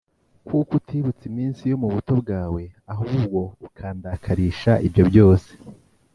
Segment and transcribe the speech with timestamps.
[0.47, 2.63] Kuko utibutse iminsi yo mu buto bwawe,
[2.93, 5.51] ahubwo ukandakarisha ibyo byose